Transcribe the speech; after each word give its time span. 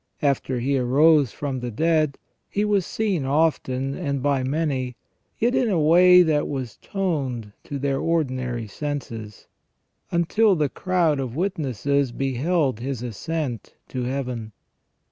After 0.23 0.59
He 0.59 0.79
arose 0.79 1.31
from 1.31 1.59
the 1.59 1.69
dead. 1.69 2.17
He 2.49 2.65
was 2.65 2.87
seen 2.87 3.23
often, 3.23 3.93
and 3.93 4.23
by 4.23 4.41
many, 4.41 4.95
yet 5.37 5.53
in 5.53 5.69
a 5.69 5.79
way 5.79 6.23
that 6.23 6.47
was 6.47 6.77
toned 6.81 7.51
to 7.65 7.77
their 7.77 7.99
ordinary 7.99 8.65
senses, 8.65 9.45
until 10.09 10.55
the 10.55 10.69
crowd 10.69 11.19
of 11.19 11.35
witnesses 11.35 12.11
beheld 12.11 12.79
His 12.79 13.03
ascent 13.03 13.75
to 13.89 14.01
Heaven. 14.05 14.53